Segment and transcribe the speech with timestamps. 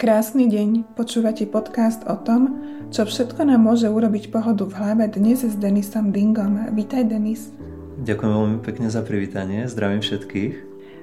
[0.00, 2.56] Krásny deň, počúvate podcast o tom,
[2.88, 6.72] čo všetko nám môže urobiť pohodu v hlave dnes s Denisom Dingom.
[6.72, 7.52] Vítaj Denis.
[8.00, 10.54] Ďakujem veľmi pekne za privítanie, zdravím všetkých.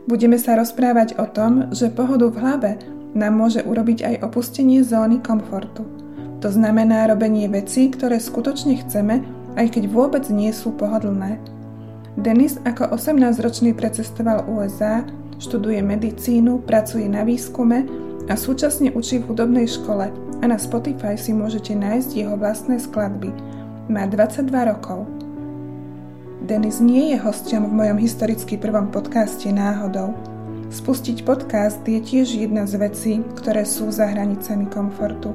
[0.10, 2.72] Budeme sa rozprávať o tom, že pohodu v hlave
[3.14, 5.86] nám môže urobiť aj opustenie zóny komfortu.
[6.42, 9.22] To znamená robenie vecí, ktoré skutočne chceme,
[9.62, 11.38] aj keď vôbec nie sú pohodlné.
[12.18, 15.06] Denis ako 18-ročný precestoval USA,
[15.38, 21.32] študuje medicínu, pracuje na výskume a súčasne učí v hudobnej škole a na Spotify si
[21.32, 23.32] môžete nájsť jeho vlastné skladby.
[23.88, 25.08] Má 22 rokov.
[26.44, 30.12] Denis nie je hosťom v mojom historicky prvom podcaste náhodou.
[30.68, 35.32] Spustiť podcast je tiež jedna z vecí, ktoré sú za hranicami komfortu.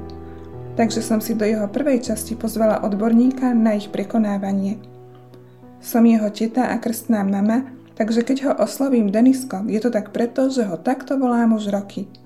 [0.77, 4.77] Takže som si do jeho prvej časti pozvala odborníka na ich prekonávanie.
[5.81, 7.65] Som jeho teta a krstná mama,
[7.97, 12.05] takže keď ho oslovím Denisko, je to tak preto, že ho takto volám už roky–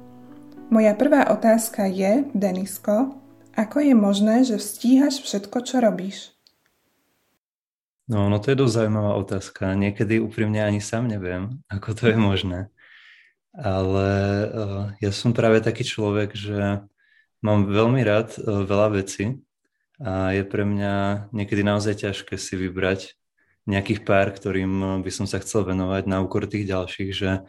[0.70, 3.16] moja prvá otázka je, Denisko,
[3.58, 6.38] ako je možné, že stíhaš všetko, čo robíš?
[8.08, 9.76] No, no to je dosť zaujímavá otázka.
[9.76, 12.60] Niekedy úprimne ani sám neviem, ako to je možné.
[13.58, 14.10] Ale
[14.48, 16.86] uh, ja som práve taký človek, že
[17.42, 19.42] mám veľmi rád uh, veľa vecí
[19.98, 23.18] a je pre mňa niekedy naozaj ťažké si vybrať
[23.66, 27.44] nejakých pár, ktorým by som sa chcel venovať na úkor tých ďalších, že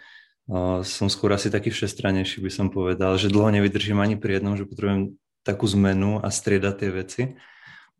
[0.80, 4.64] som skôr asi taký všestranejší, by som povedal, že dlho nevydržím ani pri jednom, že
[4.64, 7.22] potrebujem takú zmenu a striedať tie veci.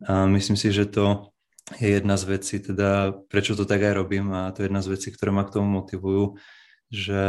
[0.08, 1.28] A myslím si, že to
[1.76, 4.96] je jedna z vecí, teda prečo to tak aj robím a to je jedna z
[4.96, 6.40] vecí, ktoré ma k tomu motivujú,
[6.88, 7.24] že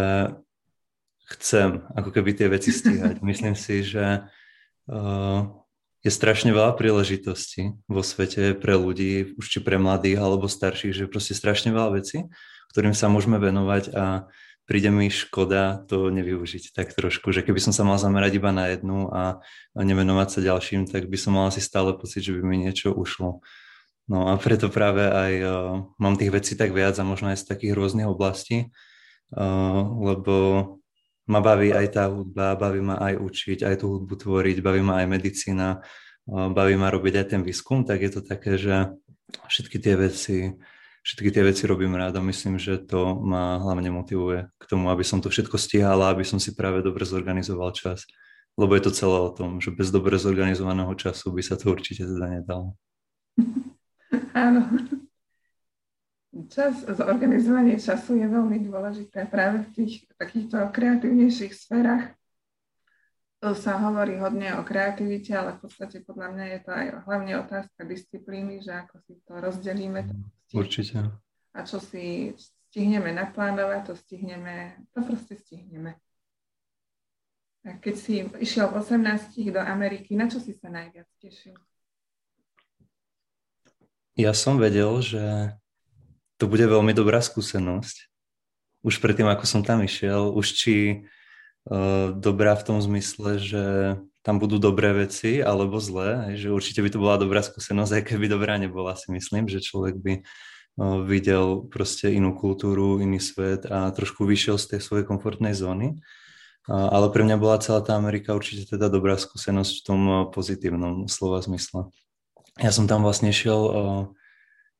[1.35, 3.19] chcem ako keby tie veci stíhať.
[3.25, 4.23] Myslím si, že
[4.87, 5.39] uh,
[5.99, 11.11] je strašne veľa príležitostí vo svete pre ľudí, už či pre mladých alebo starších, že
[11.11, 12.23] proste strašne veľa vecí,
[12.71, 14.31] ktorým sa môžeme venovať a
[14.69, 18.69] príde mi škoda to nevyužiť tak trošku, že keby som sa mal zamerať iba na
[18.69, 19.41] jednu a
[19.73, 23.41] nevenovať sa ďalším, tak by som mal asi stále pocit, že by mi niečo ušlo.
[24.05, 25.49] No a preto práve aj uh,
[25.97, 28.69] mám tých vecí tak viac a možno aj z takých rôznych oblastí,
[29.33, 30.35] uh, lebo
[31.25, 35.01] ma baví aj tá hudba, baví ma aj učiť, aj tú hudbu tvoriť, baví ma
[35.01, 38.93] aj medicína, uh, baví ma robiť aj ten výskum, tak je to také, že
[39.49, 40.37] všetky tie veci
[41.09, 45.01] všetky tie veci robím rád a myslím, že to ma hlavne motivuje k tomu, aby
[45.01, 48.05] som to všetko stíhal a aby som si práve dobre zorganizoval čas.
[48.53, 52.05] Lebo je to celé o tom, že bez dobre zorganizovaného času by sa to určite
[52.05, 52.77] teda nedalo.
[54.37, 54.69] Áno.
[56.53, 62.13] Čas, zorganizovanie času je veľmi dôležité práve v tých takýchto kreatívnejších sférach.
[63.39, 67.87] Sa hovorí hodne o kreativite, ale v podstate podľa mňa je to aj hlavne otázka
[67.87, 70.03] disciplíny, že ako si to rozdelíme.
[70.51, 71.07] To Určite.
[71.55, 72.35] A čo si
[72.67, 75.95] stihneme naplánovať, to stihneme, to proste stihneme.
[77.63, 81.55] A keď si išiel v 18 do Ameriky, na čo si sa najviac tešil?
[84.19, 85.55] Ja som vedel, že
[86.35, 88.11] to bude veľmi dobrá skúsenosť.
[88.83, 91.03] Už predtým, ako som tam išiel, už či
[92.17, 93.63] dobrá v tom zmysle, že
[94.29, 98.25] tam budú dobré veci alebo zlé, že určite by to bola dobrá skúsenosť, aj keby
[98.27, 100.23] dobrá nebola, si myslím, že človek by eh,
[101.07, 105.97] videl proste inú kultúru, iný svet a trošku vyšiel z tej svojej komfortnej zóny.
[106.69, 111.09] Ale pre mňa bola celá tá Amerika určite teda dobrá skúsenosť v tom eh, pozitívnom
[111.09, 111.89] slova zmysle.
[112.59, 114.11] Ja som tam vlastne šiel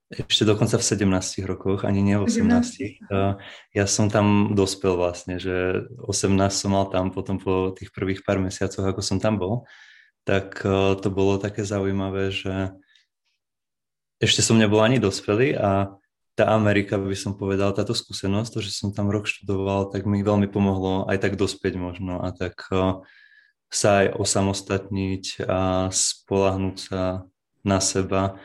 [0.10, 3.14] ešte dokonca v 17 rokoch, ani nie v 18.
[3.14, 3.78] 17.
[3.78, 8.42] Ja som tam dospel vlastne, že 18 som mal tam potom po tých prvých pár
[8.42, 9.70] mesiacoch, ako som tam bol.
[10.26, 12.74] Tak e, to bolo také zaujímavé, že
[14.18, 15.94] ešte som nebol ani dospelý a
[16.34, 20.26] tá Amerika, by som povedal, táto skúsenosť, to, že som tam rok študoval, tak mi
[20.26, 23.06] veľmi pomohlo aj tak dospieť možno a tak e,
[23.70, 27.30] sa aj osamostatniť a spolahnúť sa
[27.62, 28.42] na seba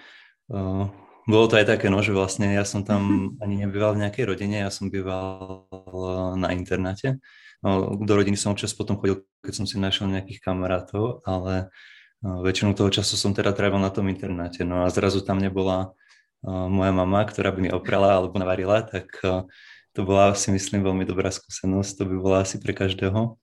[1.24, 3.28] bolo to aj také, no, že vlastne ja som tam mhm.
[3.40, 7.20] ani nebýval v nejakej rodine, ja som býval eh, na internáte.
[7.64, 11.72] No, do rodiny som občas potom chodil, keď som si našiel nejakých kamarátov, ale
[12.20, 14.68] eh, väčšinu toho času som teda trávil na tom internáte.
[14.68, 15.96] No a zrazu tam nebola
[16.44, 19.08] eh, moja mama, ktorá by mi oprala alebo navarila, tak
[19.94, 23.38] to bola si myslím veľmi dobrá skúsenosť, to by bola asi pre každého.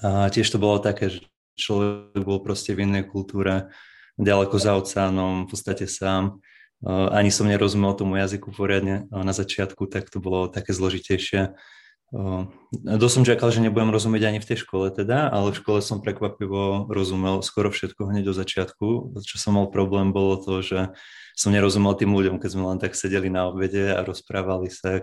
[0.00, 1.28] A tiež to bolo také, že
[1.60, 3.68] človek bol proste v inej kultúre,
[4.16, 6.40] ďaleko za oceánom, v podstate sám
[6.82, 11.54] ani som nerozumel tomu jazyku poriadne na začiatku, tak to bolo také zložitejšie.
[12.70, 15.98] Dosť som čakal, že nebudem rozumieť ani v tej škole teda, ale v škole som
[15.98, 19.18] prekvapivo rozumel skoro všetko hneď do začiatku.
[19.18, 20.94] Čo som mal problém, bolo to, že
[21.34, 25.02] som nerozumel tým ľuďom, keď sme len tak sedeli na obede a rozprávali sa,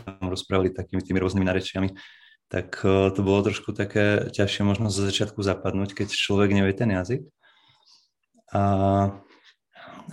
[0.00, 1.92] tam rozprávali takými tými rôznymi narečiami,
[2.48, 7.20] tak to bolo trošku také ťažšie možno zo začiatku zapadnúť, keď človek nevie ten jazyk.
[8.56, 8.62] A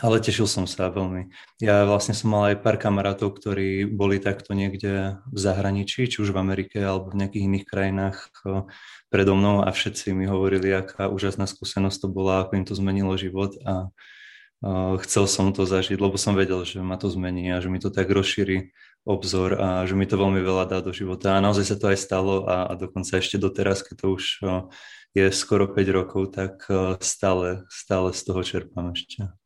[0.01, 1.33] ale tešil som sa veľmi.
[1.61, 6.33] Ja vlastne som mal aj pár kamarátov, ktorí boli takto niekde v zahraničí, či už
[6.33, 8.17] v Amerike alebo v nejakých iných krajinách
[9.09, 13.13] predo mnou a všetci mi hovorili, aká úžasná skúsenosť to bola, ako im to zmenilo
[13.17, 13.89] život a
[15.05, 17.93] chcel som to zažiť, lebo som vedel, že ma to zmení a že mi to
[17.93, 18.73] tak rozšíri
[19.05, 21.38] obzor a že mi to veľmi veľa dá do života.
[21.38, 24.23] A naozaj sa to aj stalo a, a dokonca ešte doteraz, keď to už
[25.13, 26.65] je skoro 5 rokov, tak
[27.05, 29.37] stále, stále z toho čerpám ešte.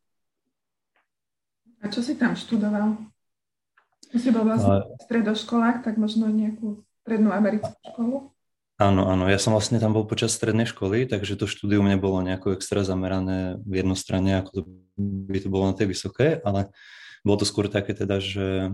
[1.81, 2.97] A čo si tam študoval?
[4.13, 8.29] Si bol vlastne v stredoškolách, tak možno nejakú strednú americkú školu?
[8.81, 9.29] Áno, áno.
[9.29, 13.61] Ja som vlastne tam bol počas strednej školy, takže to štúdium nebolo nejako extra zamerané
[13.61, 14.61] v jednostranne, ako to
[14.97, 16.73] by to bolo na tej vysokej, ale
[17.21, 18.73] bolo to skôr také teda, že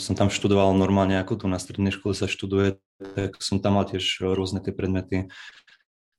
[0.00, 2.80] som tam študoval normálne, ako tu na strednej škole sa študuje,
[3.16, 5.28] tak som tam mal tiež rôzne tie predmety.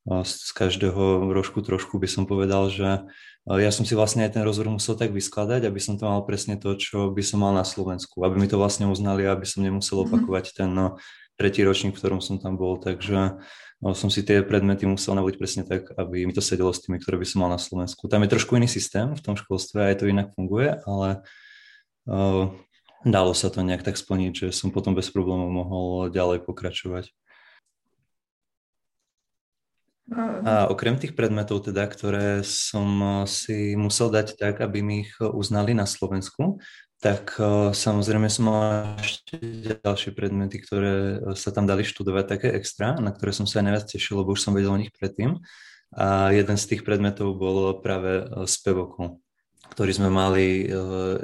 [0.06, 3.10] Z každého rožku trošku by som povedal, že
[3.46, 6.58] ja som si vlastne aj ten rozhovor musel tak vyskladať, aby som to mal presne
[6.58, 10.02] to, čo by som mal na Slovensku, aby mi to vlastne uznali, aby som nemusel
[10.02, 10.06] mhm.
[10.10, 10.98] opakovať ten no,
[11.38, 13.38] tretí ročník, v ktorom som tam bol, takže
[13.86, 16.98] no, som si tie predmety musel navoliť presne tak, aby mi to sedelo s tými,
[16.98, 18.10] ktoré by som mal na Slovensku.
[18.10, 21.22] Tam je trošku iný systém v tom školstve, aj to inak funguje, ale
[22.10, 22.50] uh,
[23.06, 27.14] dalo sa to nejak tak splniť, že som potom bez problémov mohol ďalej pokračovať.
[30.46, 35.18] A okrem tých predmetov, teda, ktoré som eh, si musel dať tak, aby mi ich
[35.18, 36.62] uznali na Slovensku,
[37.02, 38.62] tak eh, samozrejme som mal
[39.02, 39.42] ešte
[39.82, 43.66] ďalšie predmety, ktoré eh, sa tam dali študovať také extra, na ktoré som sa aj
[43.66, 45.42] najviac tešil, lebo už som vedel o nich predtým.
[45.96, 49.24] A jeden z tých predmetov bol práve spevokol,
[49.72, 50.68] ktorý sme mali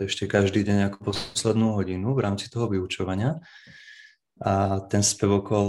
[0.06, 3.42] ešte každý deň ako poslednú hodinu v rámci toho vyučovania.
[4.40, 5.68] A ten spevokol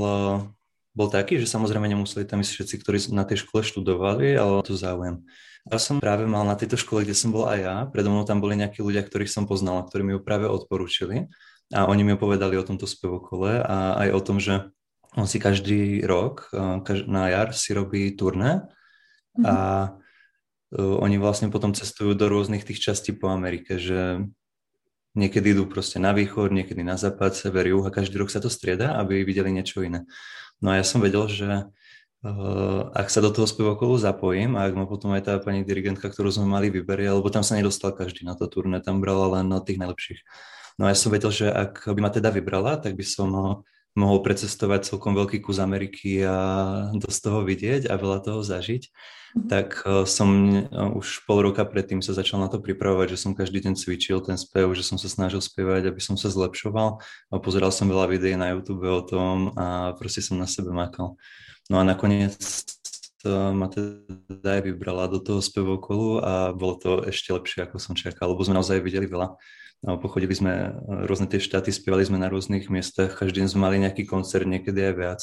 [0.92, 4.76] bol taký, že samozrejme nemuseli tam ísť všetci, ktorí na tej škole študovali, ale to
[4.76, 5.24] záujem.
[5.70, 8.42] Ja som práve mal na tejto škole, kde som bol aj ja, predo mnou tam
[8.42, 11.30] boli nejakí ľudia, ktorých som poznal, ktorí mi ju práve odporúčili
[11.70, 14.68] a oni mi povedali o tomto spevokole a aj o tom, že
[15.16, 16.50] on si každý rok
[17.06, 18.64] na jar si robí turné
[19.44, 19.54] a
[19.92, 20.98] mm-hmm.
[21.04, 24.24] oni vlastne potom cestujú do rôznych tých častí po Amerike, že
[25.12, 28.48] niekedy idú proste na východ, niekedy na západ, sever, juh a každý rok sa to
[28.48, 30.08] strieda, aby videli niečo iné.
[30.62, 31.66] No a ja som vedel, že
[32.24, 36.06] uh, ak sa do toho spevokolu zapojím a ak ma potom aj tá pani dirigentka,
[36.06, 39.50] ktorú sme mali, vyberie, lebo tam sa nedostal každý na to turné, tam brala len
[39.66, 40.22] tých najlepších.
[40.78, 43.28] No a ja som vedel, že ak by ma teda vybrala, tak by som
[43.92, 46.36] mohol precestovať celkom veľký kus Ameriky a
[46.96, 48.88] dosť toho vidieť a veľa toho zažiť.
[49.32, 49.48] Mhm.
[49.48, 53.32] tak eh, som eh, už pol roka predtým sa začal na to pripravovať, že som
[53.32, 57.00] každý deň cvičil ten spev, že som sa snažil spievať, aby som sa zlepšoval
[57.32, 61.16] a pozeral som veľa videí na YouTube o tom a proste som na sebe makal.
[61.72, 62.36] No a nakoniec
[63.24, 67.96] eh, ma teda aj vybrala do toho spevokolu a bolo to ešte lepšie, ako som
[67.96, 69.32] čakal, lebo sme naozaj videli veľa.
[69.82, 70.78] Pochodili sme
[71.10, 74.78] rôzne tie štáty, spievali sme na rôznych miestach, každý deň sme mali nejaký koncert, niekedy
[74.78, 75.20] aj viac.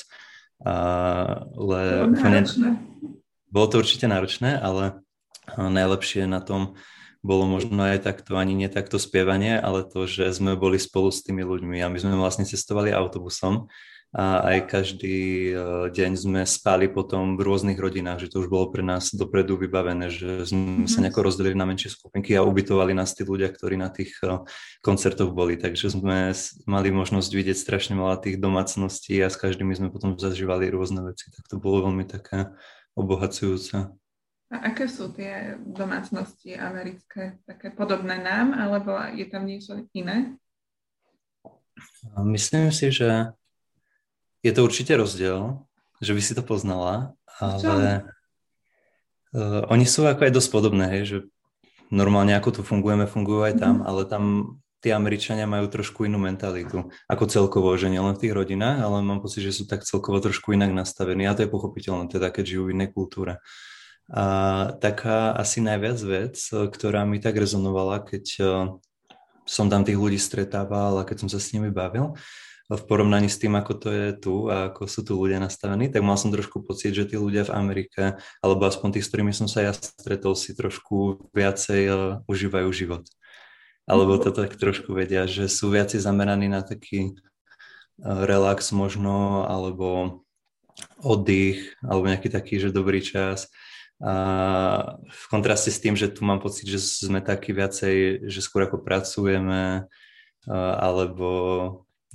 [0.60, 2.44] Ale úplne,
[3.48, 5.00] bolo to určite náročné, ale
[5.56, 6.76] najlepšie na tom
[7.24, 11.24] bolo možno aj takto, ani nie takto spievanie, ale to, že sme boli spolu s
[11.24, 13.68] tými ľuďmi a my sme vlastne cestovali autobusom
[14.10, 15.56] a aj každý e,
[15.94, 20.10] deň sme spali potom v rôznych rodinách, že to už bolo pre nás dopredu vybavené,
[20.10, 21.04] že sme sa mhm.
[21.06, 24.42] nejako rozdelili na menšie skupinky a ubytovali nás tí ľudia, ktorí na tých e,
[24.82, 25.62] koncertoch boli.
[25.62, 26.34] Takže sme
[26.66, 31.30] mali možnosť vidieť strašne veľa tých domácností a s každými sme potom zažívali rôzne veci.
[31.30, 32.50] Tak to bolo veľmi také
[32.98, 33.94] obohacujúce.
[34.50, 37.38] A aké sú tie domácnosti americké?
[37.46, 40.34] Také podobné nám, alebo je tam niečo iné?
[42.26, 43.38] Myslím si, že
[44.44, 45.64] je to určite rozdiel,
[46.00, 48.08] že by si to poznala, ale
[49.36, 51.18] uh, oni sú ako aj dosť podobné, hej, že
[51.92, 53.90] normálne ako tu fungujeme, fungujú aj tam, mm-hmm.
[53.90, 54.24] ale tam
[54.80, 59.20] tí Američania majú trošku inú mentalitu, ako celkovo, že nielen v tých rodinách, ale mám
[59.20, 62.64] pocit, že sú tak celkovo trošku inak nastavení a to je pochopiteľné, teda keď žijú
[62.72, 63.44] v inej kultúre.
[64.10, 64.24] A
[64.80, 68.48] taká asi najviac vec, ktorá mi tak rezonovala, keď eh,
[69.46, 72.16] som tam tých ľudí stretával a keď som sa s nimi bavil,
[72.70, 76.06] v porovnaní s tým, ako to je tu a ako sú tu ľudia nastavení, tak
[76.06, 79.50] mal som trošku pocit, že tí ľudia v Amerike, alebo aspoň tí, s ktorými som
[79.50, 83.10] sa ja stretol, si trošku viacej uh, užívajú život
[83.90, 87.14] alebo to tak trošku vedia, že sú viacej zameraní na taký e,
[88.06, 90.22] relax možno, alebo
[91.02, 93.50] oddych, alebo nejaký taký, že dobrý čas.
[94.00, 98.70] A v kontraste s tým, že tu mám pocit, že sme takí viacej, že skôr
[98.70, 99.90] ako pracujeme,
[100.46, 101.28] e, alebo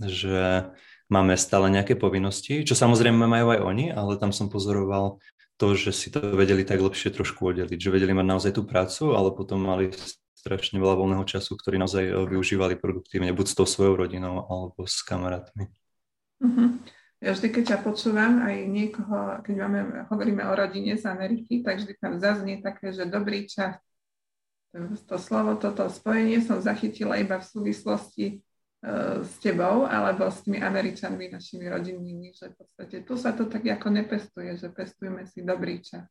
[0.02, 0.70] že
[1.12, 5.22] máme stále nejaké povinnosti, čo samozrejme majú aj oni, ale tam som pozoroval
[5.54, 9.14] to, že si to vedeli tak lepšie trošku oddeliť, že vedeli mať naozaj tú prácu,
[9.14, 9.94] ale potom mali
[10.34, 14.84] strašne veľa voľného času, ktorý naozaj eh, využívali produktívne, buď s tou svojou rodinou, alebo
[14.84, 15.70] s kamarátmi.
[16.42, 16.76] Uh-huh.
[17.24, 19.80] Ja vždy, keď ťa počúvam, aj niekoho, keď máme,
[20.12, 23.80] hovoríme o rodine z Ameriky, tak vždy tam zaznie také, že dobrý čas.
[25.08, 28.26] To slovo, toto spojenie som zachytila iba v súvislosti
[29.24, 33.64] s tebou alebo s tými Američanmi, našimi rodinnými, že v podstate tu sa to tak
[33.64, 36.04] ako nepestuje, že pestujeme si dobrý čas.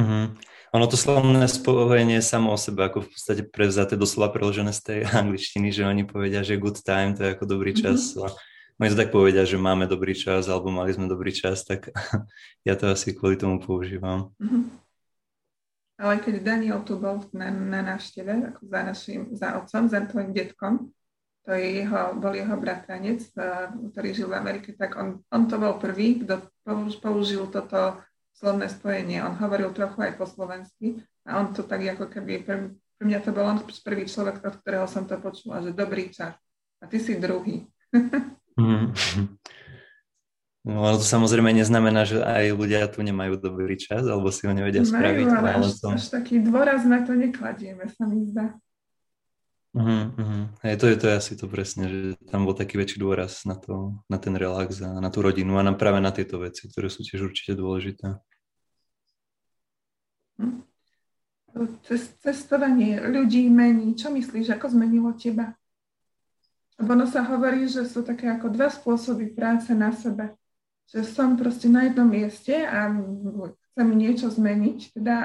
[0.00, 0.24] Mm-hmm.
[0.72, 5.00] Ono to slovné spojenie samo o sebe, ako v podstate prevzaté doslova preložené z tej
[5.22, 8.16] angličtiny, že oni povedia, že good time, to je ako dobrý čas.
[8.18, 8.50] Mm-hmm.
[8.82, 11.92] Oni to tak povedia, že máme dobrý čas, alebo mali sme dobrý čas, tak
[12.68, 14.34] ja to asi kvôli tomu používam.
[14.42, 14.82] Mm-hmm.
[16.02, 20.34] Ale keď Daniel tu bol na, na návšteve, ako za našim, za otcom, za tvojim
[20.34, 20.90] detkom,
[21.42, 25.58] to je jeho, bol jeho bratranec, eh, ktorý žil v Amerike, tak on, on to
[25.58, 26.46] bol prvý, kto
[27.02, 27.98] použil toto
[28.34, 29.22] slovné spojenie.
[29.22, 33.18] On hovoril trochu aj po slovensky a on to tak ako keby, pre, pre mňa
[33.22, 36.34] to bol on prvý človek, od ktorého som to počula, že dobrý čas.
[36.82, 37.66] A ty si druhý.
[38.58, 38.94] mm.
[40.62, 44.54] No ale to samozrejme neznamená, že aj ľudia tu nemajú dobrý čas, alebo si ho
[44.54, 45.26] nevedia Majú, spraviť.
[45.26, 45.86] ale až, to...
[45.90, 48.54] až taký dôraz na to nekladieme, sa mi zdá.
[49.72, 50.76] Uh-huh, uh-huh.
[50.76, 51.98] To, je, to asi to presne, že
[52.28, 55.64] tam bol taký väčší dôraz na, to, na ten relax a na tú rodinu a
[55.64, 58.20] na, práve na tieto veci, ktoré sú tiež určite dôležité.
[60.36, 60.60] Hm.
[62.20, 63.96] Cestovanie ľudí mení.
[63.96, 65.56] Čo myslíš, ako zmenilo teba?
[66.76, 70.36] Ono sa hovorí, že sú také ako dva spôsoby práce na sebe.
[70.92, 72.92] Že som proste na jednom mieste a
[73.72, 75.16] chcem niečo zmeniť, teda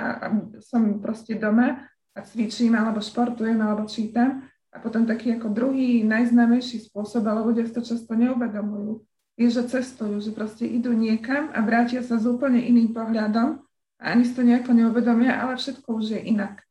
[0.63, 1.83] som proste doma
[2.17, 4.41] a cvičím, alebo športujem, alebo čítam.
[4.73, 9.05] A potom taký ako druhý najznámejší spôsob, ale ľudia si to často neuvedomujú,
[9.37, 13.61] je, že cestujú, že proste idú niekam a vrátia sa s úplne iným pohľadom
[14.01, 16.65] a ani si to nejako neuvedomia, ale všetko už je inak.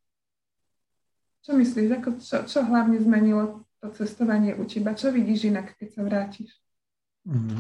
[1.47, 4.99] Čo myslíš, ako, čo, čo hlavne zmenilo to cestovanie u teba?
[4.99, 6.51] Čo vidíš inak, keď sa vrátiš?
[7.23, 7.59] Mm-hmm.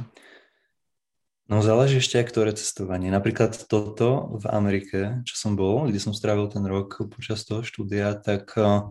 [1.46, 3.06] No záleží ešte aj ktoré cestovanie.
[3.06, 8.18] Napríklad toto v Amerike, čo som bol, kde som strávil ten rok počas toho štúdia,
[8.18, 8.82] tak eh,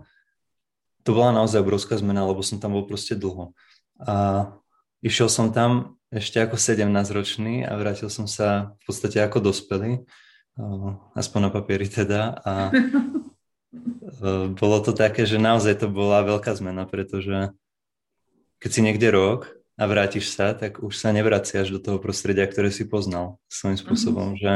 [1.04, 3.52] to bola naozaj obrovská zmena, lebo som tam bol proste dlho.
[4.00, 4.48] A
[5.04, 10.08] išiel som tam ešte ako 17-ročný a vrátil som sa v podstate ako dospelý,
[10.56, 12.40] eh, aspoň na papieri teda.
[12.40, 17.52] A eh, bolo to také, že naozaj to bola veľká zmena, pretože
[18.64, 22.72] keď si niekde rok a vrátiš sa, tak už sa nevraciaš do toho prostredia, ktoré
[22.72, 24.42] si poznal svojím spôsobom, mm-hmm.
[24.42, 24.54] že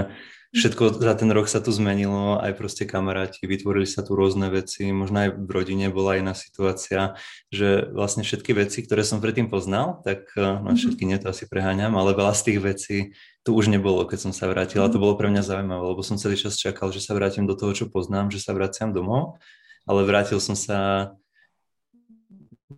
[0.49, 4.89] všetko za ten rok sa tu zmenilo, aj proste kamaráti, vytvorili sa tu rôzne veci,
[4.89, 7.19] možno aj v rodine bola iná situácia,
[7.53, 10.77] že vlastne všetky veci, ktoré som predtým poznal, tak eh, no mhm.
[10.79, 12.97] všetky nie to asi preháňam, ale veľa z tých vecí
[13.45, 15.03] tu už nebolo, keď som sa vrátil a to mhm.
[15.03, 17.91] bolo pre mňa zaujímavé, lebo som celý čas čakal, že sa vrátim do toho, čo
[17.91, 19.37] poznám, že sa vraciam domov,
[19.85, 21.11] ale vrátil som sa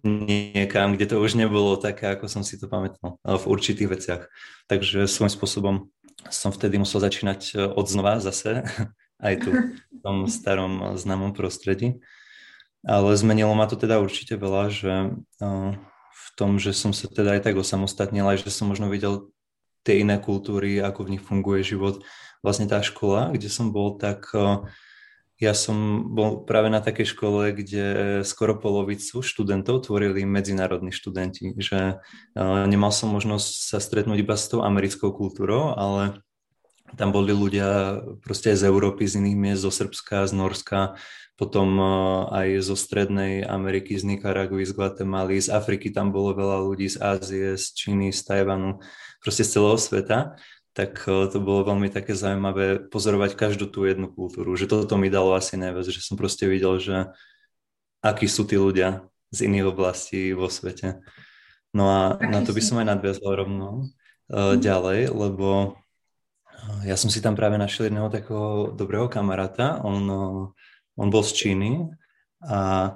[0.04, 4.22] niekam, kde to už nebolo také, ako som si to pamätal v určitých veciach.
[4.72, 5.76] Takže svojím spôsobom
[6.32, 8.64] som vtedy musel začínať e, od znova zase,
[9.28, 12.00] aj tu v tom starom známom prostredí.
[12.82, 15.48] Ale zmenilo ma to teda určite veľa, že e,
[16.12, 19.30] v tom, že som sa teda aj tak osamostatnil, aj že som možno videl
[19.82, 22.06] tie iné kultúry, ako v nich funguje život.
[22.46, 24.66] Vlastne tá škola, kde som bol, tak uh,
[25.42, 27.86] ja som bol práve na takej škole, kde
[28.22, 31.98] skoro polovicu študentov tvorili medzinárodní študenti, že
[32.38, 36.22] nemal som možnosť sa stretnúť iba s tou americkou kultúrou, ale
[36.94, 40.80] tam boli ľudia proste aj z Európy, z iných miest, zo Srbska, z Norska,
[41.42, 41.82] potom
[42.30, 47.02] aj zo Strednej Ameriky, z Nikaraguy, z Guatemaly, z Afriky tam bolo veľa ľudí, z
[47.02, 48.78] Ázie, z Číny, z Tajvanu,
[49.26, 50.38] proste z celého sveta
[50.72, 54.56] tak eh, to bolo veľmi také zaujímavé pozorovať každú tú jednu kultúru.
[54.56, 57.12] Že toto mi dalo asi najviac, že som proste videl, že
[58.02, 61.04] akí sú tí ľudia z iných oblastí vo svete.
[61.72, 63.88] No a Aký na to by som aj nadviazal rovno
[64.28, 65.80] uh, ďalej, lebo
[66.52, 69.80] eh, ja som si tam práve našiel jedného takého dobrého kamaráta.
[69.88, 70.04] On,
[71.00, 71.72] on bol z Číny
[72.44, 72.92] a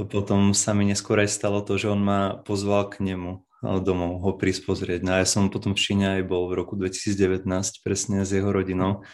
[0.00, 4.32] potom sa mi neskôr aj stalo to, že on ma pozval k nemu domov ho
[4.36, 5.00] prísť pozrieť.
[5.04, 7.44] No a ja som potom v Číne aj bol v roku 2019
[7.84, 9.04] presne s jeho rodinou,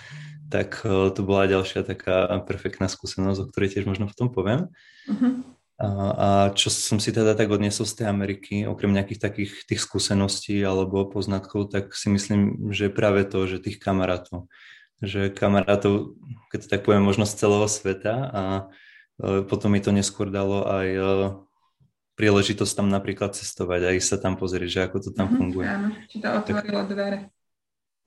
[0.47, 4.71] tak e, to bola ďalšia taká perfektná skúsenosť, o ktorej tiež možno potom poviem.
[5.11, 5.43] Uh-huh.
[5.77, 9.81] A, a čo som si teda tak odniesol z tej Ameriky, okrem nejakých takých tých
[9.83, 14.49] skúseností alebo poznatkov, tak si myslím, že práve to, že tých kamarátov,
[15.05, 16.17] že kamarátov,
[16.49, 18.43] keď to tak poviem, možno z celého sveta a
[19.21, 21.01] e, potom mi to neskôr dalo aj e,
[22.17, 25.67] príležitosť tam napríklad cestovať a ísť sa tam pozrieť, že ako to tam mm-hmm, funguje.
[25.69, 27.19] Áno, či to otvorilo tak, dvere.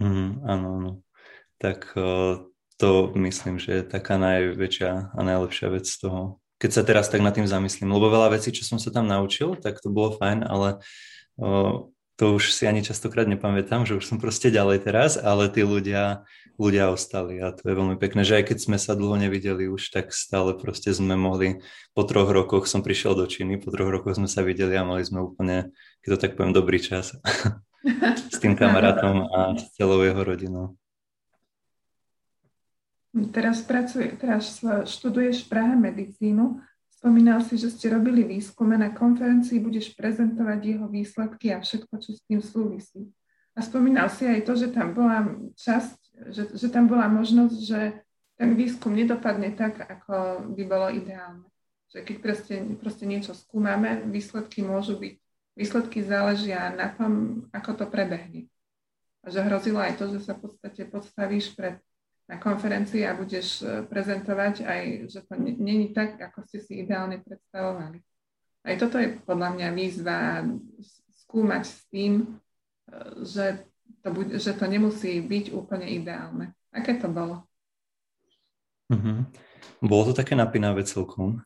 [0.02, 0.92] Mm, áno, áno.
[1.62, 1.94] Tak
[2.80, 2.90] to
[3.20, 6.42] myslím, že je taká najväčšia a najlepšia vec z toho.
[6.60, 9.60] Keď sa teraz tak nad tým zamyslím, lebo veľa vecí, čo som sa tam naučil,
[9.60, 10.80] tak to bolo fajn, ale
[12.20, 16.28] to už si ani častokrát nepamätám, že už som proste ďalej teraz, ale tí ľudia,
[16.60, 19.96] ľudia ostali a to je veľmi pekné, že aj keď sme sa dlho nevideli už,
[19.96, 21.64] tak stále proste sme mohli,
[21.96, 25.08] po troch rokoch som prišiel do Číny, po troch rokoch sme sa videli a mali
[25.08, 25.72] sme úplne,
[26.04, 27.16] keď to tak poviem, dobrý čas
[28.36, 30.76] s tým kamarátom a s celou jeho rodinou.
[33.34, 36.62] Teraz, pracuje, teraz študuješ v Prahe medicínu
[37.00, 42.12] Spomínal si, že ste robili výskume, na konferencii budeš prezentovať jeho výsledky a všetko, čo
[42.12, 43.08] s tým súvisí.
[43.56, 45.24] A spomínal si aj to, že tam bola
[45.56, 48.04] časť, že, že tam bola možnosť, že
[48.36, 51.48] ten výskum nedopadne tak, ako by bolo ideálne.
[51.92, 55.16] Že keď proste, proste niečo skúmame, výsledky môžu byť,
[55.56, 58.48] výsledky záležia na tom, ako to prebehne.
[59.24, 61.84] A že hrozilo aj to, že sa v podstate podstavíš pred
[62.30, 67.26] na konferencii a budeš e, prezentovať aj, že to není tak, ako ste si ideálne
[67.26, 67.98] predstavovali.
[68.70, 70.46] Aj toto je podľa mňa výzva
[71.26, 72.26] skúmať s tým, e,
[73.26, 73.66] že
[74.04, 76.56] to, bude, že to nemusí byť úplne ideálne.
[76.72, 77.44] Aké to bolo?
[78.90, 79.18] Mm-hmm.
[79.86, 81.40] Bolo to také napínavé celkom.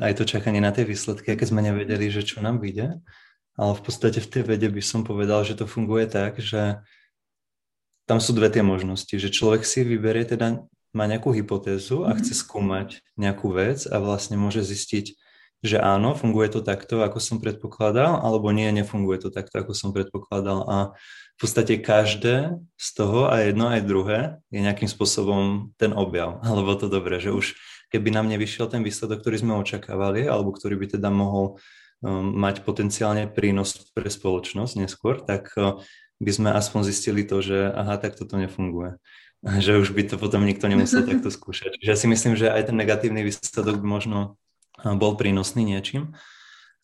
[0.00, 3.00] Aj to čakanie na tie výsledky, keď sme nevedeli, že čo nám vyjde.
[3.56, 6.80] Ale v podstate v tej vede by som povedal, že to funguje tak, že
[8.08, 12.36] tam sú dve tie možnosti, že človek si vyberie teda, má nejakú hypotézu a chce
[12.36, 12.40] mhm.
[12.44, 15.16] skúmať nejakú vec a vlastne môže zistiť,
[15.62, 19.94] že áno, funguje to takto, ako som predpokladal, alebo nie, nefunguje to takto, ako som
[19.94, 20.66] predpokladal.
[20.66, 24.18] A v podstate každé z toho, aj jedno, aj druhé,
[24.50, 27.54] je nejakým spôsobom ten objav, alebo to dobré, že už
[27.94, 31.62] keby nám nevyšiel ten výsledok, ktorý sme očakávali, alebo ktorý by teda mohol
[32.02, 35.78] um, mať potenciálne prínos pre spoločnosť neskôr, tak uh,
[36.18, 38.98] by sme aspoň zistili to, že aha, tak toto nefunguje.
[39.66, 41.74] Že už by to potom nikto nemusel takto skúšať.
[41.82, 44.38] Čiže ja si myslím, že aj ten negatívny výsledok by možno
[44.84, 46.14] bol prínosný niečím,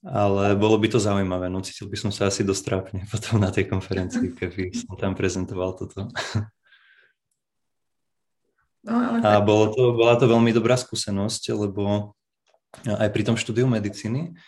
[0.06, 1.50] ale bolo by to zaujímavé.
[1.50, 5.12] No cítil by som sa asi dosť trápne potom na tej konferencii, keby som tam
[5.18, 6.08] prezentoval toto.
[8.86, 12.14] No, ale A bolo to, bola to veľmi dobrá skúsenosť, lebo
[12.86, 14.38] aj pri tom štúdiu medicíny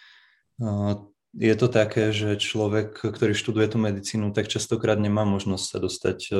[1.34, 6.18] je to také, že človek, ktorý študuje tú medicínu, tak častokrát nemá možnosť sa dostať
[6.34, 6.38] eh,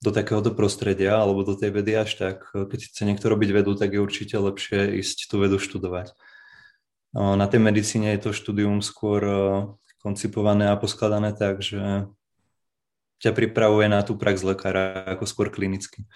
[0.00, 2.48] do takéhoto prostredia alebo do tej vedy až tak.
[2.52, 6.16] Keď chce niekto robiť vedu, tak je určite lepšie ísť tú vedu študovať.
[7.16, 9.38] Eh, na tej medicíne je to štúdium skôr eh,
[10.00, 12.08] koncipované a poskladané tak, že
[13.20, 16.08] ťa pripravuje na tú prax lekára ako skôr klinicky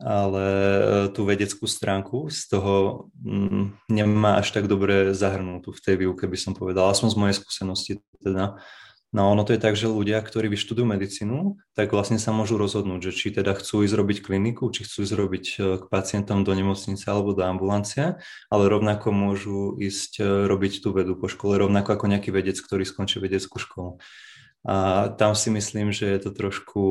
[0.00, 5.94] ale e, tú vedeckú stránku z toho mm, nemá až tak dobre zahrnutú v tej
[6.00, 7.92] výuke, by som povedal, aspoň z mojej skúsenosti
[8.24, 8.56] teda.
[9.10, 13.10] No ono to je tak, že ľudia, ktorí vyštudujú medicínu, tak vlastne sa môžu rozhodnúť,
[13.10, 16.54] že či teda chcú ísť robiť kliniku, či chcú ísť robiť e, k pacientom do
[16.54, 18.22] nemocnice alebo do ambulancie,
[18.54, 22.86] ale rovnako môžu ísť e, robiť tú vedu po škole, rovnako ako nejaký vedec, ktorý
[22.86, 23.98] skončí vedeckú školu.
[24.60, 26.82] A tam si myslím, že je to trošku,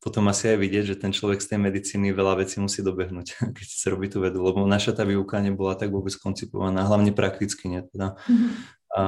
[0.00, 3.66] potom asi aj vidieť, že ten človek z tej medicíny veľa vecí musí dobehnúť, keď
[3.68, 7.86] chce robiť tú vedu, lebo naša tá výuka nebola tak vôbec koncipovaná, hlavne prakticky nie
[7.86, 8.16] teda.
[8.26, 8.50] Mm-hmm.
[8.92, 9.04] A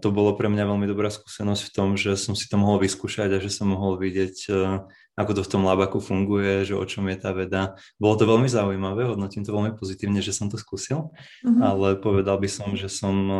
[0.00, 3.36] to bolo pre mňa veľmi dobrá skúsenosť v tom, že som si to mohol vyskúšať
[3.36, 4.80] a že som mohol vidieť, e,
[5.20, 7.76] ako to v tom labaku funguje, že o čom je tá veda.
[8.00, 11.12] Bolo to veľmi zaujímavé, hodnotím to veľmi pozitívne, že som to skúsil,
[11.44, 11.60] mm-hmm.
[11.60, 13.36] ale povedal by som, že som e,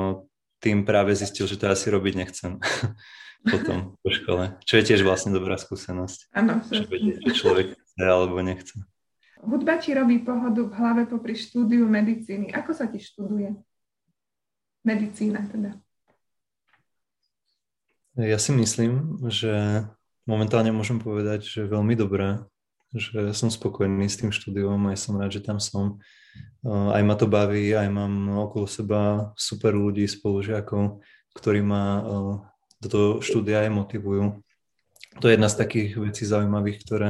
[0.61, 2.61] tým práve zistil, že to asi robiť nechcem.
[3.47, 6.35] potom po škole, čo je tiež vlastne dobrá skúsenosť.
[6.35, 6.61] Áno.
[6.69, 8.77] Že človek chce alebo nechce.
[9.39, 12.51] Hudba ti robí pohodu v hlave popri štúdiu medicíny.
[12.51, 13.55] Ako sa ti študuje?
[14.87, 15.79] Medicína teda.
[18.19, 19.87] Ja si myslím, že
[20.27, 22.43] momentálne môžem povedať, že veľmi dobré,
[22.91, 26.03] že som spokojný s tým štúdiom, aj som rád, že tam som.
[26.67, 30.99] Aj ma to baví, aj mám okolo seba super ľudí, spolužiakov,
[31.37, 32.03] ktorí ma
[32.83, 34.43] do toho štúdia aj motivujú.
[35.19, 37.09] To je jedna z takých vecí zaujímavých, ktoré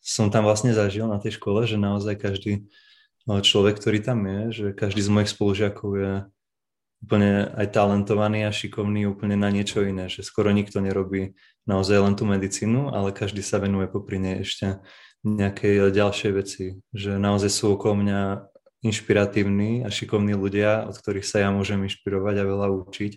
[0.00, 2.70] som tam vlastne zažil na tej škole, že naozaj každý
[3.26, 6.12] človek, ktorý tam je, že každý z mojich spolužiakov je
[7.02, 11.36] úplne aj talentovaný a šikovný úplne na niečo iné, že skoro nikto nerobí
[11.68, 14.80] naozaj len tú medicínu, ale každý sa venuje popri nej ešte
[15.26, 18.20] nejakej ďalšej veci, že naozaj sú okolo mňa
[18.86, 23.12] inšpiratívni a šikovní ľudia, od ktorých sa ja môžem inšpirovať a veľa učiť,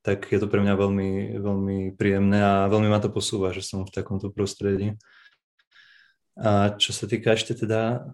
[0.00, 3.84] tak je to pre mňa veľmi, veľmi príjemné a veľmi ma to posúva, že som
[3.84, 4.96] v takomto prostredí.
[6.40, 8.08] A čo sa týka ešte teda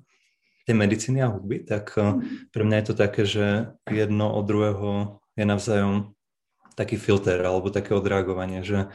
[0.66, 2.50] tej medicíny a hudby, tak mhm.
[2.50, 3.46] pre mňa je to také, že
[3.86, 6.12] jedno od druhého je navzájom
[6.76, 8.92] taký filter alebo také odreagovanie, že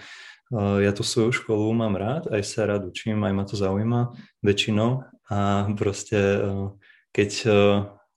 [0.60, 4.12] ja tú svoju školu mám rád, aj sa rád učím, aj ma to zaujíma
[4.44, 6.44] väčšinou a proste
[7.16, 7.32] keď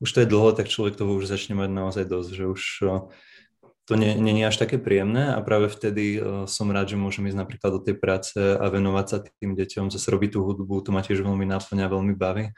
[0.03, 2.62] už to je dlho, tak človek toho už začne mať naozaj dosť, že už
[3.87, 6.19] to nie, nie je až také príjemné a práve vtedy
[6.51, 10.11] som rád, že môžem ísť napríklad do tej práce a venovať sa tým deťom, zase
[10.11, 12.51] robiť tú hudbu, to ma tiež veľmi náplňa, veľmi baví.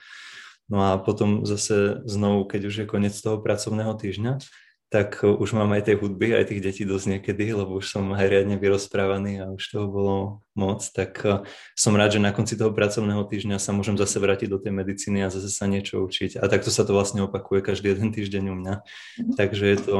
[0.67, 4.43] No a potom zase znovu, keď už je koniec toho pracovného týždňa,
[4.87, 8.15] tak e, už mám aj tej hudby, aj tých detí dosť niekedy, lebo už som
[8.15, 10.17] aj riadne vyrozprávaný a už toho bolo
[10.55, 11.43] moc, tak e,
[11.75, 15.27] som rád, že na konci toho pracovného týždňa sa môžem zase vrátiť do tej medicíny
[15.27, 16.39] a zase sa niečo učiť.
[16.39, 18.75] A takto sa to vlastne opakuje každý jeden týždeň u mňa.
[18.79, 19.35] Mm-hmm.
[19.35, 19.99] Takže je to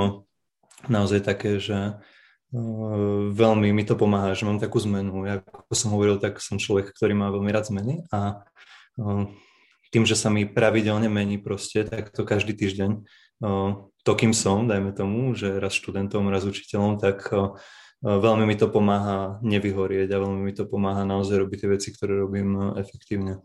[0.87, 1.99] naozaj také, že
[2.55, 5.27] uh, veľmi mi to pomáha, že mám takú zmenu.
[5.27, 8.47] Ja, ako som hovoril, tak som človek, ktorý má veľmi rád zmeny a
[9.03, 9.27] uh,
[9.97, 13.01] tým, že sa mi pravidelne mení proste, tak to každý týždeň
[14.05, 17.33] to, kým som, dajme tomu, že raz študentom, raz učiteľom, tak
[18.05, 22.21] veľmi mi to pomáha nevyhorieť a veľmi mi to pomáha naozaj robiť tie veci, ktoré
[22.21, 23.41] robím efektívne.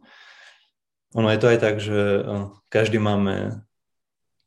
[1.15, 2.27] Ono je to aj tak, že
[2.67, 3.63] každý máme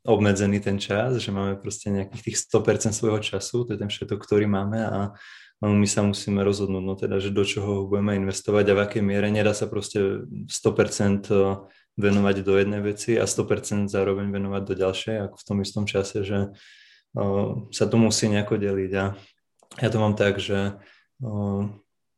[0.04, 4.20] obmedzený ten čas, že máme proste nejakých tých 100% svojho času, to je ten všetok,
[4.20, 5.16] ktorý máme a
[5.64, 9.32] my sa musíme rozhodnúť, no teda, že do čoho budeme investovať a v akej miere.
[9.32, 11.32] Nedá sa proste 100%
[11.94, 16.26] venovať do jednej veci a 100% zároveň venovať do ďalšej, ako v tom istom čase,
[16.26, 18.92] že uh, sa to musí nejako deliť.
[18.98, 19.04] A
[19.82, 21.62] ja to mám tak, že uh,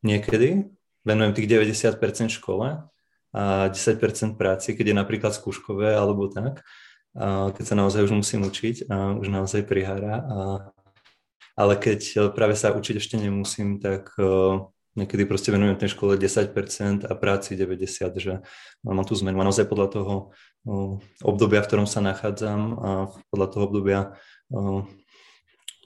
[0.01, 0.69] niekedy
[1.05, 2.89] venujem tých 90% škole
[3.31, 6.65] a 10% práci, keď je napríklad skúškové alebo tak,
[7.17, 10.21] a keď sa naozaj už musím učiť a už naozaj prihára.
[10.21, 10.37] A,
[11.57, 17.05] ale keď práve sa učiť ešte nemusím, tak uh, niekedy proste venujem tej škole 10%
[17.05, 18.41] a práci 90%, že
[18.81, 19.39] mám tú zmenu.
[19.39, 20.15] A naozaj podľa toho
[21.21, 22.89] obdobia, v ktorom sa nachádzam a
[23.29, 23.99] podľa toho obdobia,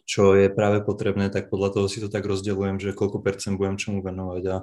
[0.07, 3.79] čo je práve potrebné, tak podľa toho si to tak rozdeľujem, že koľko percent budem
[3.79, 4.57] čomu venovať a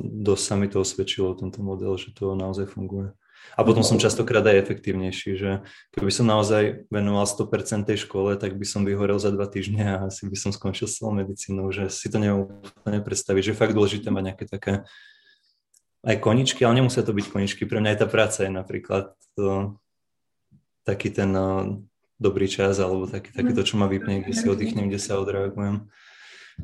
[0.00, 3.12] dosť sa mi to osvedčilo, tento model, že to naozaj funguje.
[3.58, 5.50] A potom som častokrát aj efektívnejší, že
[5.92, 9.96] keby som naozaj venoval 100% tej škole, tak by som vyhorel za dva týždne a
[10.08, 12.46] asi by som skončil s celou medicínou, že si to neviem
[12.84, 14.72] predstaviť, že je fakt dôležité mať nejaké také
[16.00, 17.68] aj koničky, ale nemusia to byť koničky.
[17.68, 19.76] Pre mňa aj tá práca je napríklad to,
[20.88, 21.76] taký ten uh,
[22.16, 25.92] dobrý čas, alebo taký, taký to, čo ma vypne, kde si oddychnem, kde sa odreagujem.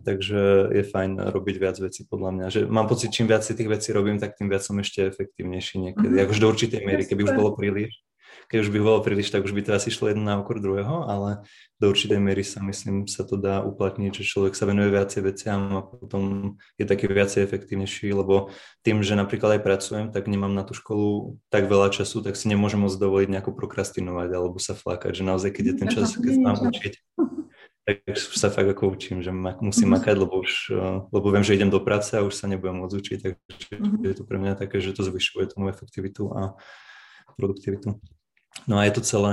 [0.04, 2.46] Takže je fajn robiť viac vecí podľa mňa.
[2.52, 5.80] Že mám pocit, čím viac si tých vecí robím, tak tým viac som ešte efektívnejší
[5.80, 6.12] niekedy.
[6.16, 6.24] Mm-hmm.
[6.26, 7.92] Akož do určitej miery, keby už bolo príliš.
[8.46, 11.02] Keď už by bolo príliš, tak už by to asi šlo jedno na okor druhého,
[11.10, 11.42] ale
[11.82, 15.60] do určitej miery sa myslím, sa to dá uplatniť, že človek sa venuje viacej veciam
[15.74, 18.54] a potom je taký viacej efektívnejší, lebo
[18.86, 22.46] tým, že napríklad aj pracujem, tak nemám na tú školu tak veľa času, tak si
[22.46, 26.32] nemôžem moc dovoliť nejako prokrastinovať alebo sa flakať, že naozaj, keď je ten čas, keď
[26.38, 26.94] sa mám učiť,
[27.86, 30.02] tak sa fakt ako učím, že ma, musím mm-hmm.
[30.02, 32.96] makať, lebo už, eh, lebo viem, že idem do práce a už sa nebudem môcť
[32.98, 34.02] učiť, takže mm-hmm.
[34.02, 36.58] je to pre mňa také, že to zvyšuje tomu efektivitu a
[37.38, 37.94] produktivitu.
[38.66, 39.32] No a je to celé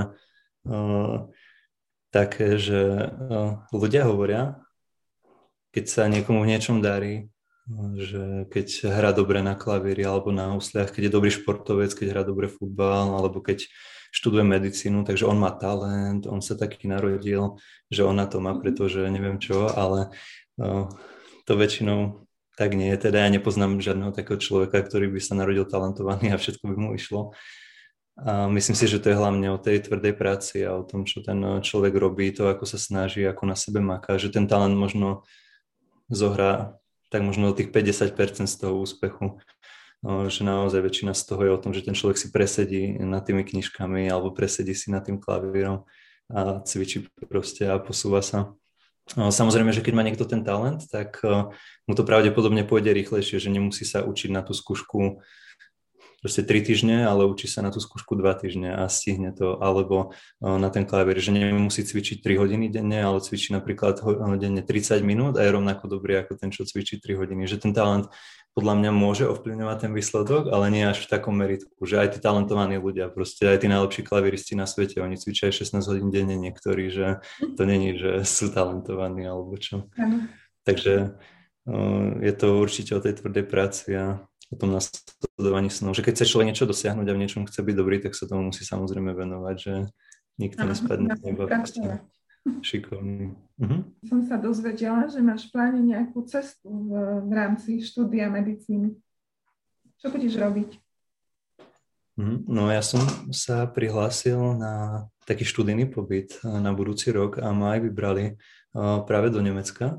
[0.70, 1.26] uh,
[2.14, 4.62] také, že uh, ľudia hovoria,
[5.74, 7.34] keď sa niekomu v niečom darí,
[7.96, 12.22] že keď hrá dobre na klavíri alebo na husliach, keď je dobrý športovec, keď hrá
[12.22, 13.64] dobre futbal, alebo keď
[14.14, 17.58] študuje medicínu, takže on má talent, on sa taký narodil,
[17.90, 20.14] že on na to má, pretože neviem čo, ale
[20.54, 20.86] no,
[21.42, 22.22] to väčšinou
[22.54, 23.10] tak nie je.
[23.10, 26.90] Teda ja nepoznám žiadneho takého človeka, ktorý by sa narodil talentovaný a všetko by mu
[26.94, 27.34] išlo.
[28.14, 31.18] A myslím si, že to je hlavne o tej tvrdej práci a o tom, čo
[31.18, 35.26] ten človek robí, to, ako sa snaží, ako na sebe maká, že ten talent možno
[36.06, 36.78] zohrá
[37.10, 39.42] tak možno tých 50% z toho úspechu
[40.04, 43.40] že naozaj väčšina z toho je o tom, že ten človek si presedí nad tými
[43.40, 45.88] knižkami alebo presedí si nad tým klavírom
[46.28, 48.52] a cvičí proste a posúva sa.
[49.16, 51.24] Samozrejme, že keď má niekto ten talent, tak
[51.88, 55.24] mu to pravdepodobne pôjde rýchlejšie, že nemusí sa učiť na tú skúšku
[56.24, 60.16] proste 3 týždne, ale učí sa na tú skúšku 2 týždne a stihne to, alebo
[60.40, 64.00] na ten klavír, že nemusí cvičiť 3 hodiny denne, ale cvičí napríklad
[64.40, 67.44] denne 30 minút a je rovnako dobrý ako ten, čo cvičí 3 hodiny.
[67.44, 68.08] Že ten talent
[68.54, 72.18] podľa mňa môže ovplyvňovať ten výsledok, ale nie až v takom meritku, že aj tí
[72.22, 76.86] talentovaní ľudia, proste aj tí najlepší klaviristi na svete, oni cvičia 16 hodín denne niektorí,
[76.86, 77.18] že
[77.58, 79.90] to není, že sú talentovaní alebo čo.
[79.98, 80.30] Ano.
[80.62, 81.18] Takže
[81.66, 86.22] uh, je to určite o tej tvrdej práci a o tom nasledovaní snov, že keď
[86.22, 89.18] chce človek niečo dosiahnuť a v niečom chce byť dobrý, tak sa tomu musí samozrejme
[89.18, 89.74] venovať, že
[90.38, 91.50] nikto nespadne z neba
[92.60, 93.32] šikovný.
[93.56, 93.80] Uh-huh.
[94.04, 96.92] Som sa dozvedela, že máš v pláne nejakú cestu v,
[97.24, 98.98] v rámci štúdia medicíny.
[100.00, 100.84] Čo budeš robiť?
[102.14, 102.46] Mhm.
[102.46, 103.02] No ja som
[103.34, 108.98] sa prihlásil na taký študijný pobyt eh, na budúci rok a ma aj vybrali eh,
[109.08, 109.98] práve do Nemecka.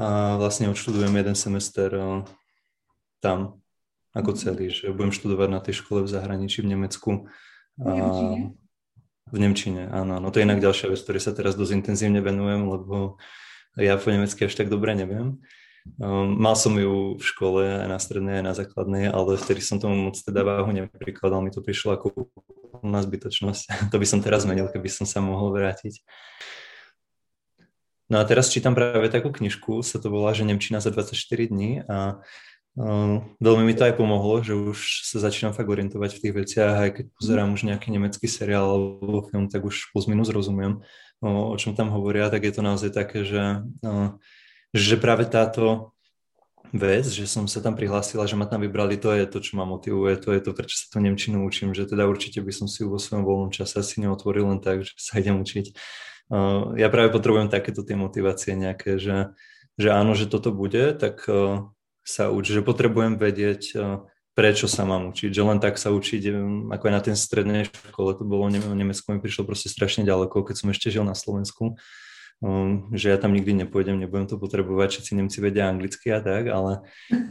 [0.00, 2.22] A vlastne odštudujem jeden semester eh,
[3.18, 3.58] tam
[4.10, 4.38] ako mhm.
[4.38, 7.10] celý, že budem študovať na tej škole v zahraničí v Nemecku.
[7.78, 8.59] V Nemčine?
[9.30, 10.18] V Nemčine, áno.
[10.18, 13.18] No to je inak ďalšia vec, ktorej sa teraz dosť intenzívne venujem, lebo
[13.78, 15.38] ja po nemecky až tak dobre neviem.
[15.96, 19.80] Um, mal som ju v škole aj na strednej, aj na základnej, ale vtedy som
[19.80, 21.40] tomu moc teda váhu neprikladal.
[21.40, 22.28] Mi to prišlo ako
[22.84, 23.64] na zbytočnosť.
[23.92, 26.02] to by som teraz zmenil, keby som sa mohol vrátiť.
[28.10, 31.14] No a teraz čítam práve takú knižku, sa to volá, že Nemčina za 24
[31.46, 32.18] dní a
[33.42, 36.90] veľmi mi to aj pomohlo, že už sa začínam fakt orientovať v tých veciach, aj
[36.96, 40.80] keď pozerám už nejaký nemecký seriál alebo film, tak už plus minus rozumiem,
[41.18, 43.66] o, čom tam hovoria, tak je to naozaj také, že
[44.70, 45.90] že práve táto
[46.70, 49.66] vec, že som sa tam prihlásila, že ma tam vybrali, to je to, čo ma
[49.66, 52.86] motivuje, to je to, prečo sa to Nemčinu učím, že teda určite by som si
[52.86, 55.74] vo svojom voľnom čase asi neotvoril len tak, že sa idem učiť.
[56.78, 59.34] Ja práve potrebujem takéto tie motivácie nejaké, že,
[59.74, 61.26] že áno, že toto bude, tak
[62.10, 64.02] sa uč, že potrebujem vedieť, uh,
[64.34, 67.70] prečo sa mám učiť, že len tak sa učiť, um, ako aj na ten strednej
[67.92, 71.14] škole, to bolo v Nemecku, mi prišlo proste strašne ďaleko, keď som ešte žil na
[71.14, 71.78] Slovensku,
[72.40, 76.48] um, že ja tam nikdy nepôjdem, nebudem to potrebovať, všetci Nemci vedia anglicky a tak,
[76.48, 76.82] ale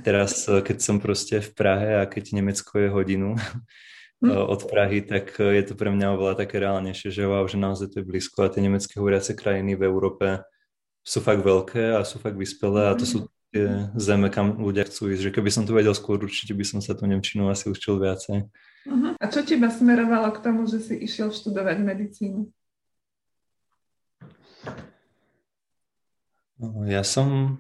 [0.06, 5.02] teraz, eh, keď som proste v Prahe a keď Nemecko je hodinu eh, od Prahy,
[5.02, 8.06] tak eh, je to pre mňa oveľa také reálnejšie, že wow, že naozaj to je
[8.06, 10.46] blízko a tie nemecké hovoriace krajiny v Európe
[11.02, 15.10] sú fakt veľké a sú fakt vyspelé a to sú tie zeme, kam ľudia chcú
[15.14, 15.30] ísť.
[15.30, 18.46] Že keby som to vedel skôr, určite by som sa tu Nemčinu asi učil viacej.
[18.86, 19.14] Uh-huh.
[19.18, 22.48] A čo teba smerovalo k tomu, že si išiel študovať medicínu?
[26.60, 27.58] No, ja som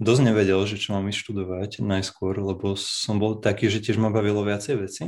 [0.00, 4.10] dosť nevedel, že čo mám ísť študovať najskôr, lebo som bol taký, že tiež ma
[4.10, 5.04] bavilo viacej veci.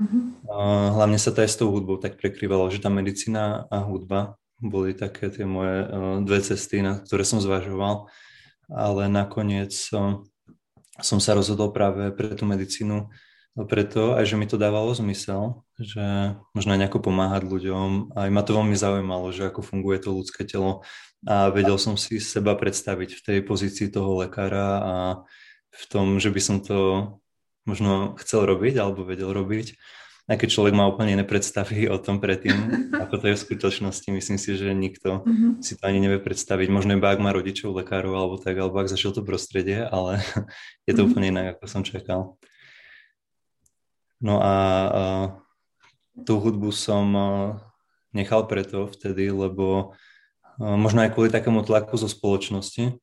[0.00, 0.32] Uh-huh.
[0.96, 4.96] hlavne sa to aj s tou hudbou tak prekrývalo, že tá medicína a hudba boli
[4.96, 5.88] také tie moje
[6.24, 8.08] dve cesty, na ktoré som zvažoval,
[8.70, 10.26] ale nakoniec som,
[11.02, 13.10] som sa rozhodol práve pre tú medicínu,
[13.66, 18.14] preto aj, že mi to dávalo zmysel, že možno aj nejako pomáhať ľuďom.
[18.14, 20.86] Aj ma to veľmi zaujímalo, že ako funguje to ľudské telo
[21.26, 24.96] a vedel som si seba predstaviť v tej pozícii toho lekára a
[25.70, 26.78] v tom, že by som to
[27.68, 29.76] možno chcel robiť alebo vedel robiť.
[30.30, 32.54] Aj keď človek má úplne iné predstavy o tom predtým,
[33.02, 35.50] ako to je v skutočnosti, myslím si, že nikto mm-hmm.
[35.58, 36.70] si to ani nevie predstaviť.
[36.70, 40.22] Možno iba ak má rodičov, lekárov alebo tak, alebo ak zašiel to prostredie, ale
[40.86, 41.10] je to mm-hmm.
[41.10, 42.38] úplne inak, ako som čakal.
[44.22, 45.02] No a, a
[46.22, 47.10] tú hudbu som
[48.12, 49.96] nechal preto vtedy, lebo
[50.60, 53.00] možno aj kvôli takému tlaku zo spoločnosti,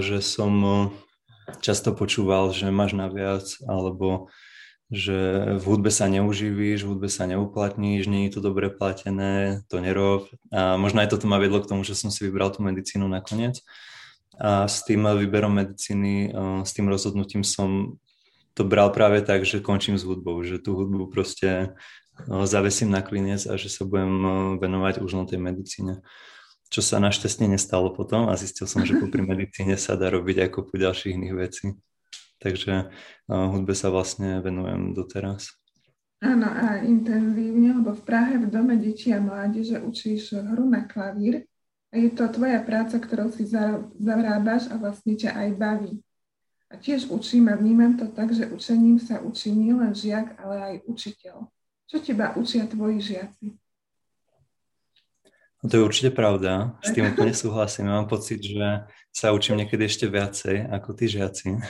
[0.00, 0.52] že som
[1.60, 4.32] často počúval, že máš naviac, alebo
[4.90, 5.14] že
[5.62, 10.26] v hudbe sa neuživíš, v hudbe sa neuplatníš, nie je to dobre platené, to nerob.
[10.50, 13.62] A možno aj toto ma vedlo k tomu, že som si vybral tú medicínu nakoniec.
[14.34, 16.34] A s tým výberom medicíny,
[16.66, 18.02] s tým rozhodnutím som
[18.58, 21.78] to bral práve tak, že končím s hudbou, že tú hudbu proste
[22.26, 26.02] no, zavesím na klinec a že sa budem no, venovať už len tej medicíne.
[26.66, 30.48] Čo sa našťastie nestalo potom a zistil som, že popri medicíne sa dá robiť aj
[30.50, 31.66] kopu ďalších iných vecí.
[32.40, 32.88] Takže
[33.28, 35.52] hudbe sa vlastne venujem doteraz.
[36.20, 41.48] Áno, a intenzívne, lebo v Prahe v Dome detí a mládeže učíš hru na klavír
[41.92, 43.48] a je to tvoja práca, ktorou si
[43.96, 45.94] zarábaš a vlastne ťa aj baví.
[46.70, 50.74] A tiež učím a vnímam to tak, že učením sa učí nielen žiak, ale aj
[50.86, 51.48] učiteľ.
[51.88, 53.56] Čo teba učia tvoji žiaci?
[55.60, 57.92] No to je určite pravda, s tým úplne súhlasím.
[57.92, 61.60] Ja mám pocit, že sa učím niekedy ešte viacej ako tí žiaci.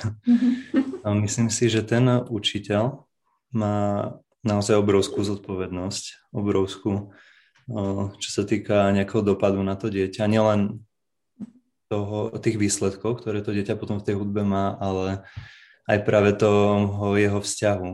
[1.03, 3.03] A myslím si, že ten učiteľ
[3.50, 4.14] má
[4.46, 7.11] naozaj obrovskú zodpovednosť, obrovskú,
[8.22, 10.31] čo sa týka nejakého dopadu na to dieťa.
[10.31, 10.87] Nielen
[11.90, 15.26] toho, tých výsledkov, ktoré to dieťa potom v tej hudbe má, ale
[15.90, 17.88] aj práve toho jeho vzťahu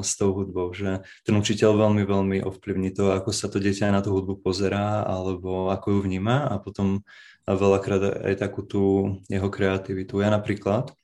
[0.00, 4.00] s tou hudbou, že ten učiteľ veľmi, veľmi ovplyvní to, ako sa to dieťa na
[4.00, 7.04] tú hudbu pozerá alebo ako ju vníma a potom
[7.44, 8.82] veľakrát aj takú tú
[9.28, 10.24] jeho kreativitu.
[10.24, 10.96] Ja napríklad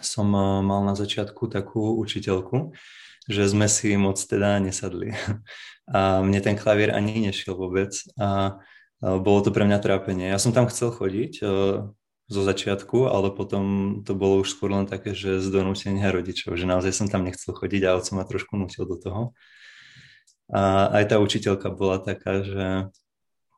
[0.00, 0.32] som
[0.64, 2.72] mal na začiatku takú učiteľku,
[3.28, 5.12] že sme si moc teda nesadli.
[5.84, 7.92] A mne ten klavír ani nešiel vôbec.
[8.16, 8.56] A
[9.04, 10.32] bolo to pre mňa trápenie.
[10.32, 11.44] Ja som tam chcel chodiť
[12.24, 16.64] zo začiatku, ale potom to bolo už skôr len také, že z donútenia rodičov, že
[16.64, 19.22] naozaj som tam nechcel chodiť a otco ma trošku nutil do toho.
[20.48, 22.88] A aj tá učiteľka bola taká, že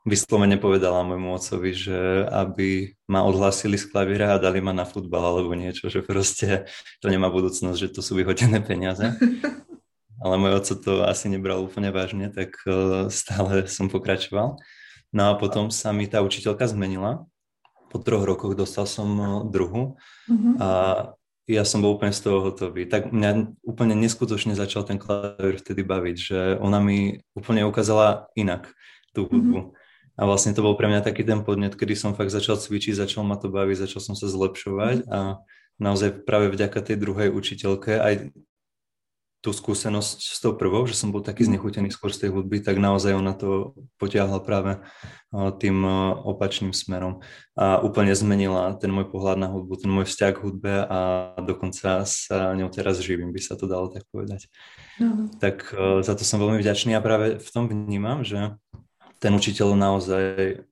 [0.06, 1.98] vyslovene povedala môjmu otcovi, že
[2.30, 6.70] aby ma odhlásili z klavíra a dali ma na futbal alebo niečo, že proste
[7.02, 9.02] to nemá budúcnosť, že to sú vyhodené peniaze.
[10.22, 12.54] ale môj oco to asi nebral úplne vážne, tak
[13.12, 14.56] stále som pokračoval.
[15.10, 17.26] No a potom sa mi tá učiteľka zmenila.
[17.86, 19.08] Po troch rokoch dostal som
[19.48, 19.94] druhu
[20.26, 20.54] uh-huh.
[20.58, 20.68] a
[21.46, 22.90] ja som bol úplne z toho hotový.
[22.90, 28.66] Tak mňa úplne neskutočne začal ten klavír vtedy baviť, že ona mi úplne ukázala inak
[29.14, 29.70] tú hudbu.
[29.70, 30.18] Mm-hmm.
[30.18, 33.22] A vlastne to bol pre mňa taký ten podnet, kedy som fakt začal cvičiť, začal
[33.22, 35.38] ma to baviť, začal som sa zlepšovať a
[35.76, 38.32] naozaj práve vďaka tej druhej učiteľke aj
[39.44, 42.82] tú skúsenosť s tou prvou, že som bol taký znechutený skôr z tej hudby, tak
[42.82, 44.82] naozaj ona to potiahla práve
[45.62, 45.86] tým
[46.26, 47.22] opačným smerom
[47.54, 50.98] a úplne zmenila ten môj pohľad na hudbu, ten môj vzťah k hudbe a
[51.44, 54.50] dokonca sa ňou teraz živím, by sa to dalo tak povedať.
[54.98, 55.30] No.
[55.38, 55.70] Tak
[56.02, 58.56] za to som veľmi vďačný a práve v tom vnímam, že
[59.22, 60.64] ten učiteľ naozaj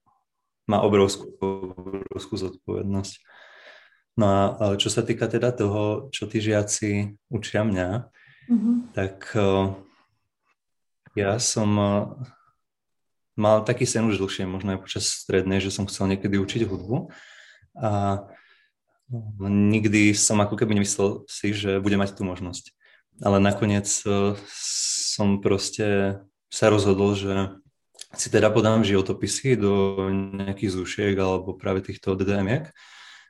[0.64, 3.14] má obrovskú, obrovskú zodpovednosť.
[4.14, 4.40] No a
[4.78, 8.13] čo sa týka teda toho, čo tí žiaci učia mňa,
[8.50, 8.94] mm-hmm.
[8.96, 9.30] tak
[11.14, 11.68] ja som
[13.34, 17.10] mal taký sen už dlhšie, možno aj počas strednej, že som chcel niekedy učiť hudbu
[17.78, 18.22] a
[19.42, 22.74] nikdy som ako keby nemyslel si, že budem mať tú možnosť.
[23.22, 23.86] Ale nakoniec
[25.14, 26.18] som proste
[26.50, 27.58] sa rozhodol, že
[28.14, 32.70] si teda podám životopisy do nejakých zúšiek alebo práve týchto DDM-iek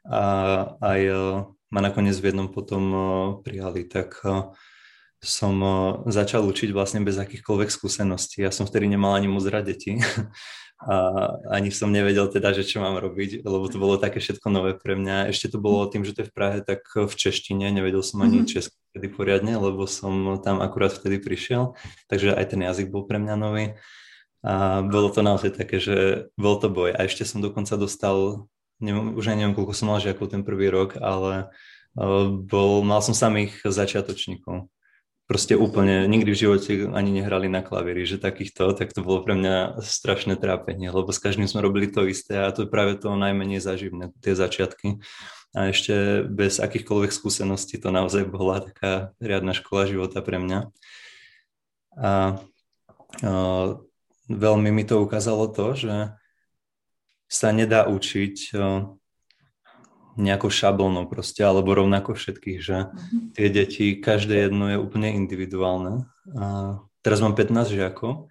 [0.05, 0.25] a
[0.85, 1.01] aj
[1.73, 2.83] ma nakoniec v jednom potom
[3.41, 4.21] prijali, tak
[5.25, 5.57] som
[6.07, 8.45] začal učiť vlastne bez akýchkoľvek skúseností.
[8.45, 9.99] Ja som vtedy nemal ani moc rád deti
[10.85, 10.97] a
[11.49, 14.95] ani som nevedel teda, že čo mám robiť, lebo to bolo také všetko nové pre
[14.95, 15.33] mňa.
[15.33, 18.45] Ešte to bolo tým, že to je v Prahe, tak v češtine, nevedel som ani
[18.45, 18.53] mm-hmm.
[18.53, 21.75] česky poriadne, lebo som tam akurát vtedy prišiel,
[22.07, 23.75] takže aj ten jazyk bol pre mňa nový.
[24.45, 26.93] A bolo to naozaj také, že bol to boj.
[26.93, 28.45] A ešte som dokonca dostal,
[28.77, 31.49] neviem, už aj neviem, koľko som mal žiakov ten prvý rok, ale
[31.97, 34.69] uh, bol, mal som samých začiatočníkov.
[35.25, 39.33] Proste úplne, nikdy v živote ani nehrali na klavíri, že takýchto, tak to bolo pre
[39.33, 43.09] mňa strašné trápenie, lebo s každým sme robili to isté a to je práve to
[43.17, 45.01] najmenej zaživné, tie začiatky.
[45.57, 50.61] A ešte bez akýchkoľvek skúseností to naozaj bola taká riadna škola života pre mňa.
[51.97, 52.11] A
[53.25, 53.81] uh,
[54.29, 55.95] veľmi mi to ukázalo to, že
[57.33, 58.53] sa nedá učiť
[60.15, 63.19] nejakou šablónou proste, alebo rovnako všetkých, že mhm.
[63.35, 66.07] tie deti, každé jedno je úplne individuálne.
[66.35, 68.31] A teraz mám 15 žiakov,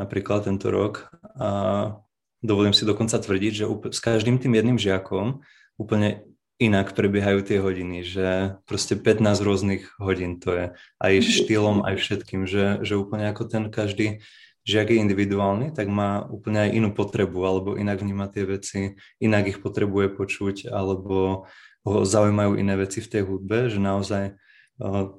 [0.00, 1.98] napríklad tento rok, a
[2.44, 5.42] dovolím si dokonca tvrdiť, že s každým tým jedným žiakom
[5.80, 6.22] úplne
[6.62, 8.28] inak prebiehajú tie hodiny, že
[8.64, 10.66] proste 15 rôznych hodín to je,
[11.02, 11.24] aj mhm.
[11.26, 14.22] štýlom, aj všetkým, že, že úplne ako ten každý
[14.64, 18.96] že ak je individuálny, tak má úplne aj inú potrebu, alebo inak vníma tie veci,
[19.20, 21.44] inak ich potrebuje počuť, alebo
[21.84, 24.40] ho zaujímajú iné veci v tej hudbe, že naozaj
[24.80, 25.12] uh,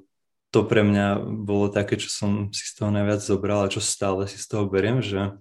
[0.50, 4.26] to pre mňa bolo také, čo som si z toho najviac zobral a čo stále
[4.26, 5.38] si z toho beriem, že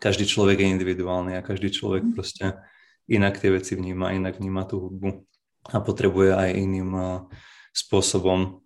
[0.00, 2.12] každý človek je individuálny a každý človek mhm.
[2.16, 2.56] proste
[3.04, 5.28] inak tie veci vníma, inak vníma tú hudbu
[5.70, 7.28] a potrebuje aj iným uh,
[7.76, 8.64] spôsobom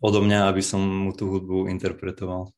[0.00, 2.52] odo mňa, aby som mu tú hudbu interpretoval.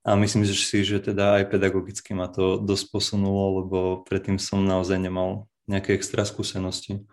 [0.00, 4.96] A myslím si, že teda aj pedagogicky ma to dosť posunulo, lebo predtým som naozaj
[4.96, 7.04] nemal nejaké extra skúsenosti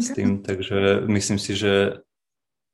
[0.00, 2.00] s tým, takže myslím si, že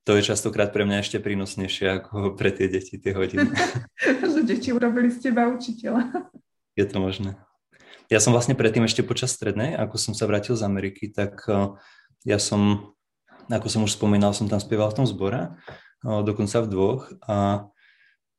[0.03, 3.51] to je častokrát pre mňa ešte prínosnejšie ako pre tie deti, tie hodiny.
[4.35, 6.31] že deti urobili z teba učiteľa.
[6.75, 7.39] Je to možné.
[8.11, 11.79] Ja som vlastne predtým ešte počas strednej, ako som sa vrátil z Ameriky, tak eh,
[12.27, 12.95] ja som,
[13.47, 15.55] ako som už spomínal, som tam spieval v tom zbore,
[16.03, 17.71] eh, dokonca v dvoch a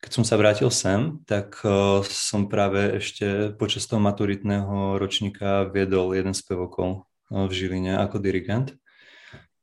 [0.04, 6.12] keď som sa vrátil sem, tak uh, som práve ešte počas toho maturitného ročníka viedol
[6.12, 8.76] jeden z pevokol uh, v Žiline ako dirigent.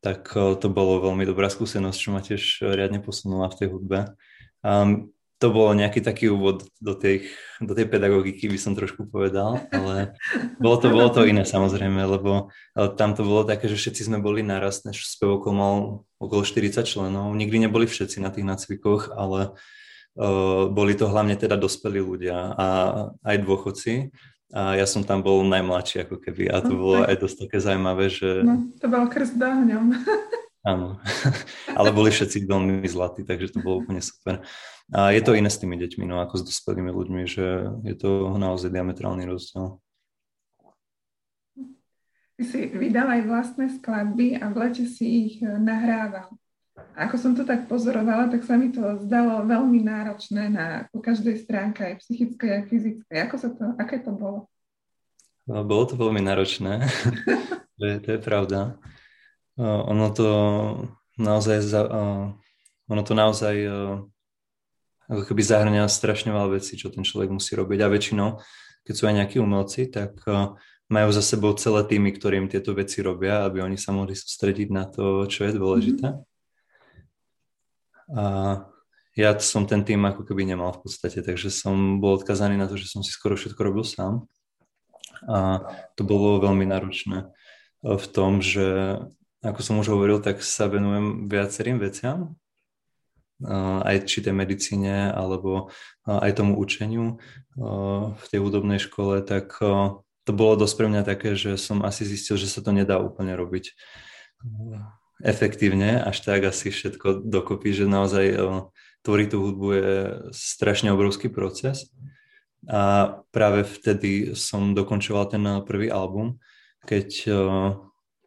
[0.01, 4.17] Tak uh, to bolo veľmi dobrá skúsenosť, čo ma tiež riadne posunula v tej hudbe.
[4.65, 7.29] Um, to bolo nejaký taký úvod do tej,
[7.61, 10.17] do tej pedagogiky, by som trošku povedal, ale
[10.61, 14.45] bolo to, bolo to iné samozrejme, lebo tam to bolo také, že všetci sme boli
[14.45, 15.75] naraz, než spevokol mal
[16.21, 19.57] okolo 40 členov, nikdy neboli všetci na tých nácvikoch, ale
[20.71, 22.67] boli to hlavne teda dospelí ľudia a
[23.23, 24.11] aj dôchodci.
[24.51, 28.11] A ja som tam bol najmladší ako keby a to bolo aj dosť také zaujímavé,
[28.11, 28.43] že...
[28.43, 29.95] No, to bol krst ňom.
[30.61, 31.01] Áno,
[31.79, 34.45] ale boli všetci veľmi zlatí, takže to bolo úplne super.
[34.93, 37.47] A je to iné s tými deťmi, no ako s dospelými ľuďmi, že
[37.87, 39.81] je to naozaj diametrálny rozdiel.
[42.37, 46.29] Ty si vydal aj vlastné skladby a v lete si ich nahrával.
[46.97, 51.43] Ako som to tak pozorovala, tak sa mi to zdalo veľmi náročné na po každej
[51.45, 53.17] stránke, aj psychickej, aj fyzickej.
[53.29, 54.51] Ako sa to, aké to bolo?
[55.49, 56.85] No, bolo to veľmi náročné,
[57.79, 58.79] to, je, to je pravda.
[59.59, 60.29] ono to
[61.19, 61.59] naozaj,
[62.87, 63.55] ono to naozaj
[65.11, 68.29] ako keby zahrňa strašne veľa vecí, čo ten človek musí robiť a väčšinou,
[68.87, 70.23] keď sú aj nejakí umelci, tak
[70.91, 74.91] majú za sebou celé týmy, ktorým tieto veci robia, aby oni sa mohli sústrediť na
[74.91, 76.07] to, čo je dôležité.
[76.15, 76.30] Mm-hmm.
[78.15, 78.25] A
[79.19, 82.79] ja som ten tým ako keby nemal v podstate, takže som bol odkazaný na to,
[82.79, 84.27] že som si skoro všetko robil sám.
[85.29, 85.67] A
[85.99, 87.29] to bolo veľmi náročné
[87.85, 88.99] v tom, že
[89.41, 92.37] ako som už hovoril, tak sa venujem viacerým veciam,
[93.85, 95.73] aj či tej medicíne, alebo
[96.05, 97.17] aj tomu učeniu
[98.13, 99.57] v tej hudobnej škole, tak
[100.29, 103.33] to bolo dosť pre mňa také, že som asi zistil, že sa to nedá úplne
[103.33, 103.73] robiť
[105.21, 108.39] efektívne, až tak asi všetko dokopy, že naozaj eh,
[109.05, 109.93] tvoriť tú hudbu je
[110.33, 111.89] strašne obrovský proces.
[112.69, 116.37] A práve vtedy som dokončoval ten prvý album,
[116.85, 117.73] keď uh,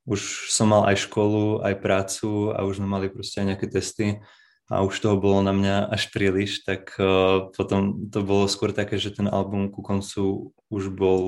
[0.10, 4.26] už som mal aj školu, aj prácu a už sme mali proste aj nejaké testy
[4.74, 8.98] a už toho bolo na mňa až príliš, tak uh, potom to bolo skôr také,
[8.98, 11.22] že ten album ku koncu už bol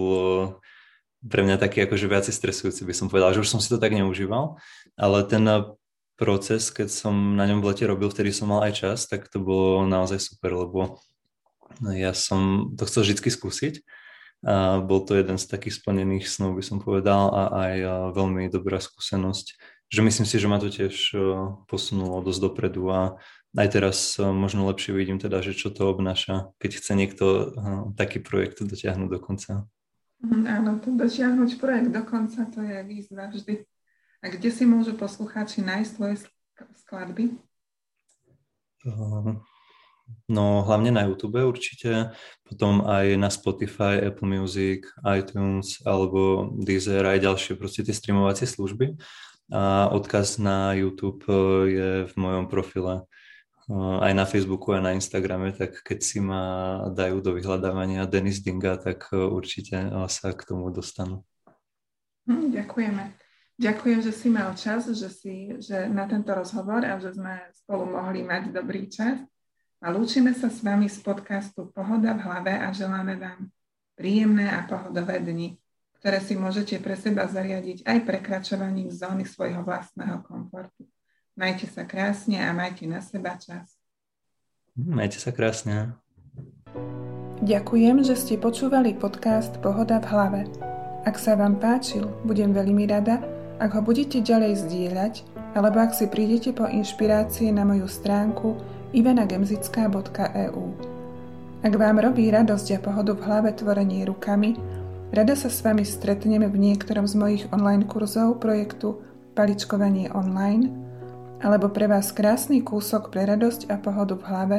[1.26, 3.98] pre mňa taký akože viacej stresujúci by som povedal, že už som si to tak
[3.98, 4.62] neužíval,
[4.94, 5.44] ale ten
[6.16, 9.42] proces, keď som na ňom v lete robil, vtedy som mal aj čas, tak to
[9.42, 11.04] bolo naozaj super, lebo
[11.92, 13.84] ja som to chcel vždy skúsiť
[14.46, 17.74] a bol to jeden z takých splnených snov, by som povedal, a aj
[18.14, 19.58] veľmi dobrá skúsenosť,
[19.90, 20.94] že myslím si, že ma to tiež
[21.66, 23.18] posunulo dosť dopredu a
[23.56, 27.26] aj teraz možno lepšie vidím teda, že čo to obnáša, keď chce niekto
[27.98, 29.54] taký projekt dotiahnuť do konca.
[30.24, 33.66] Mhm, áno, to dotiahnuť projekt do konca, to je výzva vždy.
[34.24, 36.16] A kde si môžu poslucháči nájsť tvoje
[36.82, 37.36] skladby?
[40.30, 42.14] No hlavne na YouTube určite,
[42.46, 48.98] potom aj na Spotify, Apple Music, iTunes alebo Deezer aj ďalšie proste tie streamovacie služby.
[49.54, 51.26] A odkaz na YouTube
[51.70, 53.06] je v mojom profile
[53.74, 58.78] aj na Facebooku a na Instagrame, tak keď si ma dajú do vyhľadávania Denis Dinga,
[58.78, 61.26] tak e, určite e, sa k tomu dostanú.
[62.30, 63.04] Hm, ďakujeme.
[63.58, 67.90] Ďakujem, že si mal čas, že, si, že na tento rozhovor a že sme spolu
[67.90, 69.18] mohli mať dobrý čas.
[69.82, 73.50] A lúčime sa s vami z podcastu Pohoda v hlave a želáme vám
[73.98, 75.58] príjemné a pohodové dni,
[76.02, 80.86] ktoré si môžete pre seba zariadiť aj prekračovaním zóny svojho vlastného komfortu.
[81.36, 83.76] Majte sa krásne a majte na seba čas.
[84.72, 85.92] Majte sa krásne.
[87.44, 90.42] Ďakujem, že ste počúvali podcast Pohoda v hlave.
[91.04, 93.20] Ak sa vám páčil, budem veľmi rada,
[93.60, 95.14] ak ho budete ďalej zdieľať,
[95.60, 98.56] alebo ak si prídete po inšpirácie na moju stránku
[98.96, 100.64] ivenagemzická.eu.
[101.68, 104.56] Ak vám robí radosť a pohodu v hlave tvorenie rukami,
[105.12, 109.04] rada sa s vami stretneme v niektorom z mojich online kurzov projektu
[109.36, 110.85] Paličkovanie online
[111.46, 114.58] alebo pre vás krásny kúsok pre radosť a pohodu v hlave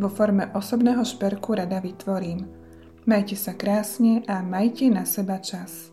[0.00, 2.48] vo forme osobného šperku rada vytvorím.
[3.04, 5.91] Majte sa krásne a majte na seba čas.